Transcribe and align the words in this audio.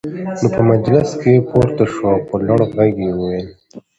نو 0.41 0.47
په 0.55 0.61
مجلس 0.71 1.09
کې 1.21 1.45
پورته 1.49 1.83
شو 1.93 2.03
او 2.13 2.19
په 2.27 2.35
لوړ 2.47 2.59
غږ 2.77 2.93
يې 3.05 3.09
وويل: 3.15 3.47